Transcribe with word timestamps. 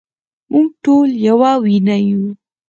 مونږ 0.51 0.67
ټول 0.83 1.09
يوه 1.27 1.51
وينه 1.63 1.97
يو 2.07 2.23